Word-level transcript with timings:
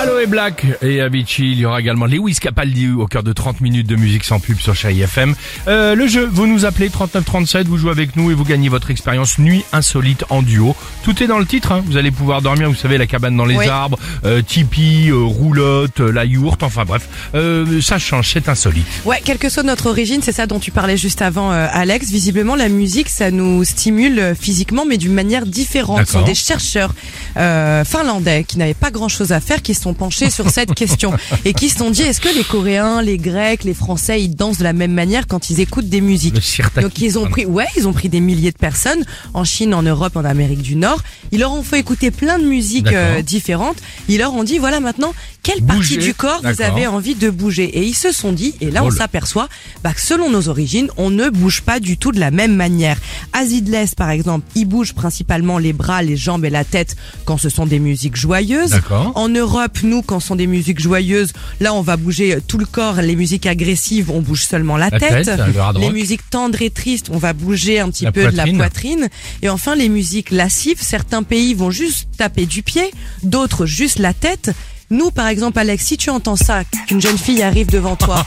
Allo 0.00 0.20
et 0.20 0.26
Black 0.26 0.64
et 0.80 1.00
Avicii, 1.00 1.50
il 1.50 1.58
y 1.58 1.66
aura 1.66 1.80
également 1.80 2.06
Lewis 2.06 2.36
Capaldi 2.40 2.88
au 2.88 3.08
cœur 3.08 3.24
de 3.24 3.32
30 3.32 3.60
minutes 3.60 3.88
de 3.88 3.96
musique 3.96 4.22
sans 4.22 4.38
pub 4.38 4.60
sur 4.60 4.76
Chérie 4.76 5.00
FM. 5.02 5.34
Euh, 5.66 5.96
le 5.96 6.06
jeu, 6.06 6.24
vous 6.30 6.46
nous 6.46 6.64
appelez 6.64 6.88
3937, 6.88 7.66
vous 7.66 7.78
jouez 7.78 7.90
avec 7.90 8.14
nous 8.14 8.30
et 8.30 8.34
vous 8.34 8.44
gagnez 8.44 8.68
votre 8.68 8.92
expérience 8.92 9.38
nuit 9.40 9.64
insolite 9.72 10.24
en 10.30 10.42
duo. 10.42 10.76
Tout 11.02 11.20
est 11.20 11.26
dans 11.26 11.40
le 11.40 11.46
titre, 11.46 11.72
hein. 11.72 11.82
vous 11.84 11.96
allez 11.96 12.12
pouvoir 12.12 12.42
dormir, 12.42 12.68
vous 12.68 12.76
savez, 12.76 12.96
la 12.96 13.08
cabane 13.08 13.36
dans 13.36 13.44
les 13.44 13.56
Oui. 13.56 13.66
arbres, 13.66 13.98
euh, 14.24 14.40
tipi, 14.40 15.08
euh, 15.08 15.16
roulotte, 15.16 15.98
euh, 15.98 16.12
la 16.12 16.24
yourte, 16.24 16.62
enfin 16.62 16.84
bref, 16.84 17.08
euh, 17.34 17.80
ça 17.80 17.98
change, 17.98 18.30
c'est 18.32 18.48
insolite. 18.48 18.86
Ouais, 19.04 19.20
quelle 19.24 19.38
que 19.38 19.48
soit 19.48 19.64
notre 19.64 19.88
origine, 19.88 20.20
c'est 20.22 20.30
ça 20.32 20.46
dont 20.46 20.60
tu 20.60 20.70
parlais 20.70 20.96
juste 20.96 21.22
avant, 21.22 21.50
euh, 21.50 21.66
Alex. 21.72 22.08
Visiblement, 22.08 22.54
la 22.54 22.68
musique, 22.68 23.08
ça 23.08 23.32
nous 23.32 23.64
stimule 23.64 24.36
physiquement, 24.40 24.84
mais 24.86 24.96
d'une 24.96 25.14
manière 25.14 25.44
différente. 25.44 26.06
Ce 26.06 26.12
sont 26.12 26.22
des 26.22 26.36
chercheurs 26.36 26.94
euh, 27.36 27.84
finlandais 27.84 28.44
qui 28.44 28.58
n'avaient 28.58 28.74
pas 28.74 28.92
grand-chose 28.92 29.32
à 29.32 29.40
faire, 29.40 29.60
qui 29.60 29.74
sont 29.74 29.88
penchés 29.98 30.30
sur 30.30 30.48
cette 30.50 30.74
question 30.74 31.12
et 31.44 31.52
qui 31.52 31.68
se 31.68 31.78
sont 31.78 31.90
dit 31.90 32.02
est-ce 32.02 32.20
que 32.20 32.34
les 32.34 32.44
Coréens, 32.44 33.02
les 33.02 33.18
Grecs, 33.18 33.64
les 33.64 33.74
Français, 33.74 34.22
ils 34.22 34.34
dansent 34.34 34.58
de 34.58 34.64
la 34.64 34.72
même 34.72 34.92
manière 34.92 35.26
quand 35.26 35.50
ils 35.50 35.60
écoutent 35.60 35.88
des 35.88 36.00
musiques 36.00 36.40
Donc 36.80 36.98
ils 37.00 37.18
ont 37.18 37.28
pris, 37.28 37.44
ouais, 37.44 37.66
ils 37.76 37.86
ont 37.88 37.92
pris 37.92 38.08
des 38.08 38.20
milliers 38.20 38.52
de 38.52 38.56
personnes 38.56 39.04
en 39.34 39.44
Chine, 39.44 39.74
en 39.74 39.82
Europe, 39.82 40.16
en 40.16 40.24
Amérique 40.24 40.62
du 40.62 40.76
Nord. 40.76 41.02
Ils 41.32 41.40
leur 41.40 41.52
ont 41.52 41.62
fait 41.62 41.78
écouter 41.80 42.10
plein 42.10 42.38
de 42.38 42.44
musiques 42.44 42.92
euh, 42.92 43.22
différentes. 43.22 43.78
Ils 44.08 44.18
leur 44.18 44.32
ont 44.34 44.44
dit 44.44 44.58
voilà 44.58 44.80
maintenant 44.80 45.12
quelle 45.48 45.64
Bouger. 45.64 45.78
partie 45.78 45.98
du 45.98 46.14
corps 46.14 46.40
vous 46.42 46.62
avez 46.62 46.86
envie 46.86 47.14
de 47.14 47.30
bouger. 47.30 47.64
Et 47.78 47.82
ils 47.84 47.94
se 47.94 48.12
sont 48.12 48.32
dit, 48.32 48.54
et 48.60 48.70
là 48.70 48.84
on 48.84 48.90
s'aperçoit 48.90 49.48
bah, 49.82 49.92
que 49.94 50.00
selon 50.00 50.30
nos 50.30 50.48
origines, 50.48 50.88
on 50.96 51.10
ne 51.10 51.28
bouge 51.30 51.62
pas 51.62 51.80
du 51.80 51.96
tout 51.96 52.12
de 52.12 52.20
la 52.20 52.30
même 52.30 52.54
manière. 52.54 52.98
Asie 53.32 53.62
de 53.62 53.70
l'Est 53.70 53.94
par 53.94 54.10
exemple, 54.10 54.46
ils 54.54 54.66
bougent 54.66 54.94
principalement 54.94 55.58
les 55.58 55.72
bras, 55.72 56.02
les 56.02 56.16
jambes 56.16 56.44
et 56.44 56.50
la 56.50 56.64
tête 56.64 56.96
quand 57.24 57.38
ce 57.38 57.48
sont 57.48 57.66
des 57.66 57.78
musiques 57.78 58.16
joyeuses. 58.16 58.80
En 59.14 59.28
Europe, 59.28 59.78
nous, 59.82 60.02
quand 60.02 60.20
ce 60.20 60.28
sont 60.28 60.36
des 60.36 60.46
musiques 60.46 60.80
joyeuses, 60.80 61.32
là 61.60 61.74
on 61.74 61.82
va 61.82 61.96
bouger 61.96 62.34
euh, 62.36 62.40
tout 62.46 62.58
le 62.58 62.66
corps. 62.66 62.96
Les 62.96 63.16
musiques 63.16 63.46
agressives, 63.46 64.10
on 64.10 64.20
bouge 64.20 64.44
seulement 64.44 64.76
la, 64.76 64.90
La 64.90 64.98
tête, 64.98 65.26
le 65.26 65.58
hard 65.58 65.78
les 65.78 65.90
musiques 65.90 66.28
tendres 66.30 66.60
et 66.62 66.70
tristes, 66.70 67.08
on 67.10 67.18
va 67.18 67.32
bouger 67.32 67.80
un 67.80 67.90
petit 67.90 68.04
La 68.04 68.12
peu 68.12 68.20
de 68.30 68.36
la 68.36 68.44
poitrine. 68.44 68.56
poitrine. 68.58 69.08
Et 69.42 69.48
enfin, 69.48 69.74
les 69.74 69.88
musiques 69.88 70.30
lascives, 70.30 70.80
certains 70.82 71.22
pays 71.22 71.54
vont 71.54 71.70
juste 71.70 72.08
taper 72.16 72.46
du 72.46 72.62
pied, 72.62 72.90
d'autres 73.22 73.66
juste 73.66 73.98
la 73.98 74.12
tête. 74.14 74.50
Nous, 74.90 75.10
par 75.10 75.26
exemple, 75.28 75.58
Alex, 75.58 75.84
si 75.84 75.98
tu 75.98 76.08
entends 76.08 76.36
ça, 76.36 76.62
qu'une 76.86 77.00
jeune 77.00 77.18
fille 77.18 77.42
arrive 77.42 77.68
devant 77.70 77.94
toi, 77.94 78.24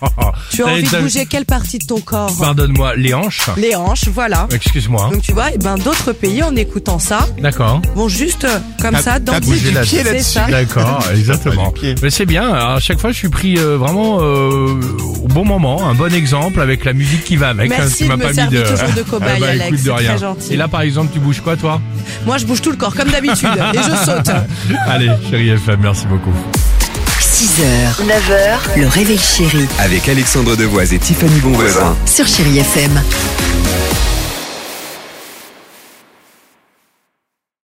tu 0.50 0.62
as 0.62 0.66
envie 0.68 0.84
de 0.84 0.88
t'as- 0.88 1.00
bouger 1.00 1.26
quelle 1.26 1.44
partie 1.44 1.78
de 1.78 1.86
ton 1.86 1.98
corps 2.00 2.32
Pardonne-moi, 2.38 2.94
les 2.94 3.12
hanches 3.14 3.50
Les 3.56 3.74
hanches, 3.74 4.06
voilà. 4.14 4.46
Excuse-moi. 4.52 5.06
hein. 5.06 5.10
Donc 5.12 5.22
tu 5.22 5.32
vois, 5.32 5.46
eh 5.52 5.58
ben 5.58 5.74
d'autres 5.76 6.12
pays 6.12 6.40
en 6.44 6.54
écoutant 6.54 7.00
ça 7.00 7.26
D'accord. 7.40 7.82
vont 7.96 8.08
juste 8.08 8.44
euh, 8.44 8.58
comme 8.80 8.96
ça 8.96 9.18
T'as 9.18 9.40
bougé 9.40 9.70
du 9.70 9.74
la 9.74 9.80
pied 9.80 10.04
ça. 10.20 10.46
D'accord, 10.50 11.04
exactement. 11.16 11.74
Mais 12.00 12.10
c'est 12.10 12.26
bien. 12.26 12.48
À 12.54 12.78
chaque 12.78 13.00
fois, 13.00 13.10
je 13.10 13.16
suis 13.16 13.28
pris 13.28 13.58
euh, 13.58 13.76
vraiment 13.76 14.18
euh, 14.20 14.80
au 15.24 15.26
bon 15.28 15.44
moment, 15.44 15.88
un 15.88 15.94
bon 15.94 16.14
exemple 16.14 16.60
avec 16.60 16.84
la 16.84 16.92
musique 16.92 17.24
qui 17.24 17.34
va 17.34 17.48
avec. 17.48 17.72
hein, 17.72 17.76
Merci 17.80 18.04
tu 18.04 18.08
m'as 18.08 18.16
me 18.16 18.22
pas 18.22 18.28
mis 18.28 18.34
servir 18.36 18.62
de 18.62 18.70
toujours 18.70 18.94
de 18.94 19.02
cobaye, 19.02 19.30
Ah 19.36 19.40
bah, 19.40 19.46
Alex, 19.48 19.66
écoute, 19.66 19.78
de 19.78 19.84
c'est 19.84 19.92
rien. 19.92 20.08
très 20.10 20.18
gentil. 20.18 20.52
Et 20.54 20.56
là, 20.56 20.68
par 20.68 20.82
exemple, 20.82 21.10
tu 21.12 21.18
bouges 21.18 21.40
quoi, 21.40 21.56
toi? 21.56 21.80
Moi, 22.24 22.38
je 22.38 22.46
bouge 22.46 22.62
tout 22.62 22.70
le 22.70 22.76
corps 22.76 22.94
comme 22.94 23.10
d'habitude 23.10 23.48
et 23.74 23.78
je 23.78 24.04
saute. 24.04 24.30
Allez, 24.86 25.10
chérie 25.28 25.48
FM, 25.50 25.80
merci 25.82 26.03
beaucoup. 26.06 26.32
6h, 27.20 28.04
9h, 28.06 28.78
le 28.80 28.86
réveil 28.86 29.18
chéri 29.18 29.66
Avec 29.78 30.08
Alexandre 30.08 30.56
Devoise 30.56 30.92
et 30.92 30.98
Tiffany 30.98 31.40
Bonvoisin. 31.40 31.96
sur 32.06 32.26
Chérie 32.26 32.58
FM. 32.58 33.02